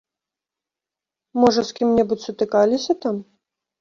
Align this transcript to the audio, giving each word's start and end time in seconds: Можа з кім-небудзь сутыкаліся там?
Можа 1.43 1.61
з 1.67 1.71
кім-небудзь 1.81 2.25
сутыкаліся 2.29 2.93
там? 3.05 3.15